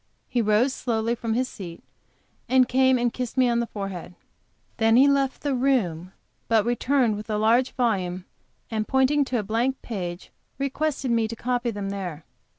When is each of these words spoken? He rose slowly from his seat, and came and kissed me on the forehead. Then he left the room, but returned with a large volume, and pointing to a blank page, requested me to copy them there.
He 0.27 0.41
rose 0.41 0.73
slowly 0.73 1.13
from 1.13 1.35
his 1.35 1.47
seat, 1.47 1.83
and 2.49 2.67
came 2.67 2.97
and 2.97 3.13
kissed 3.13 3.37
me 3.37 3.47
on 3.47 3.59
the 3.59 3.67
forehead. 3.67 4.15
Then 4.77 4.95
he 4.95 5.07
left 5.07 5.43
the 5.43 5.53
room, 5.53 6.11
but 6.47 6.65
returned 6.65 7.15
with 7.17 7.29
a 7.29 7.37
large 7.37 7.73
volume, 7.73 8.25
and 8.71 8.87
pointing 8.87 9.23
to 9.25 9.37
a 9.37 9.43
blank 9.43 9.79
page, 9.83 10.31
requested 10.57 11.11
me 11.11 11.27
to 11.27 11.35
copy 11.35 11.69
them 11.69 11.91
there. 11.91 12.25